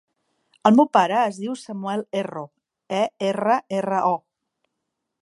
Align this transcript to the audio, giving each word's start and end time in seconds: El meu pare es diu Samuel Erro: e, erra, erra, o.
El 0.69 0.77
meu 0.79 0.87
pare 0.97 1.19
es 1.25 1.37
diu 1.43 1.53
Samuel 1.65 2.03
Erro: 2.23 2.45
e, 3.01 3.05
erra, 3.31 3.63
erra, 3.83 4.05
o. 4.17 4.21